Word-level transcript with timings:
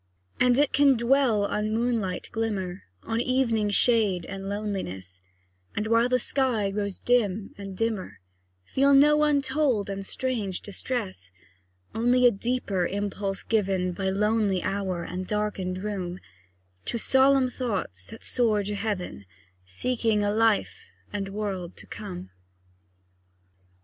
And 0.39 0.57
it 0.57 0.73
can 0.73 0.97
dwell 0.97 1.45
on 1.45 1.75
moonlight 1.75 2.29
glimmer, 2.31 2.85
On 3.03 3.21
evening 3.21 3.69
shade 3.69 4.25
and 4.25 4.49
loneliness; 4.49 5.21
And, 5.75 5.85
while 5.85 6.09
the 6.09 6.17
sky 6.17 6.71
grows 6.71 6.99
dim 6.99 7.53
and 7.55 7.77
dimmer, 7.77 8.19
Feel 8.65 8.95
no 8.95 9.21
untold 9.21 9.91
and 9.91 10.03
strange 10.03 10.61
distress 10.61 11.29
Only 11.93 12.25
a 12.25 12.31
deeper 12.31 12.87
impulse 12.87 13.43
given 13.43 13.91
By 13.91 14.09
lonely 14.09 14.63
hour 14.63 15.03
and 15.03 15.27
darkened 15.27 15.77
room, 15.83 16.17
To 16.85 16.97
solemn 16.97 17.47
thoughts 17.51 18.01
that 18.07 18.23
soar 18.23 18.63
to 18.63 18.73
heaven 18.73 19.25
Seeking 19.67 20.23
a 20.23 20.31
life 20.33 20.87
and 21.13 21.29
world 21.29 21.77
to 21.77 21.85
come. 21.85 22.31